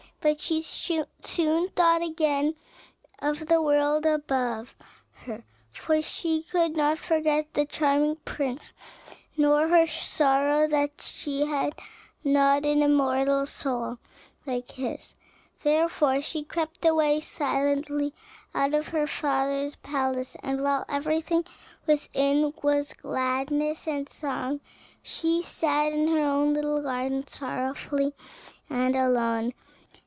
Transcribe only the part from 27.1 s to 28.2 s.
sorrowful